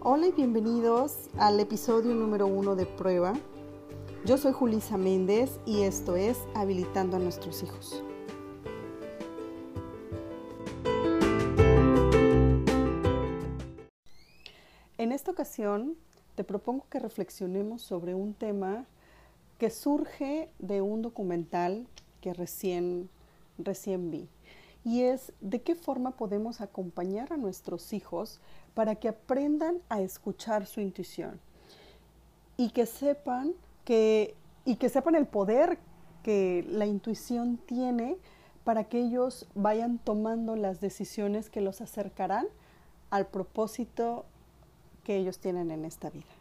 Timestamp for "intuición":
30.80-31.38, 36.86-37.58